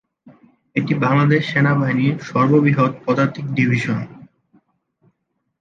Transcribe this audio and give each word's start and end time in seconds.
এটি 0.75 0.93
বাংলাদেশ 1.03 1.41
সেনাবাহিনীর 1.51 2.15
সর্ববৃহৎ 2.29 2.93
পদাতিক 3.05 3.45
ডিভিশন। 3.57 3.99